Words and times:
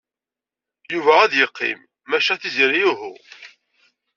Yuba 0.93 1.13
ad 1.23 1.33
yeqqim, 1.35 1.79
maca 2.09 2.35
Tiziri 2.41 2.81
uhu. 2.91 3.13